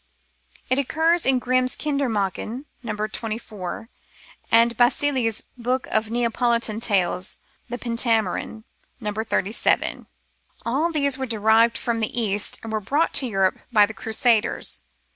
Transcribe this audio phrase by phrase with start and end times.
[0.71, 2.95] It occurs in Grimm's Kinder Mdrchen (No.
[2.95, 3.87] 24),
[4.51, 7.37] and in Basili's book of Neapolitan tales,
[7.69, 8.63] the Pentamerone
[8.99, 9.13] (No.
[9.13, 10.07] 37).
[10.65, 14.81] All these were derived from the East, and were brought to Europe by the Crusaders.